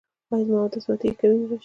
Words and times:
ایا 0.31 0.45
زما 0.47 0.59
اودس 0.63 0.85
ماتیږي 0.89 1.17
که 1.19 1.25
وینه 1.27 1.45
راشي؟ 1.49 1.59